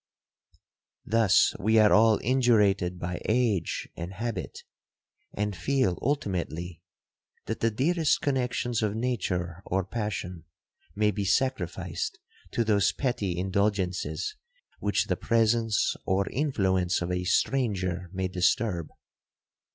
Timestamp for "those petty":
12.63-13.37